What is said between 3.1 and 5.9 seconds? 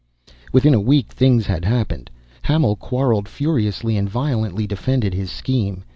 furiously and violently defended his scheme.